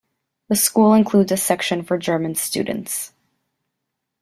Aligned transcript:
The 0.49 0.55
school 0.55 0.95
includes 0.95 1.31
a 1.31 1.37
section 1.37 1.83
for 1.83 1.95
German 1.99 2.33
students. 2.33 3.13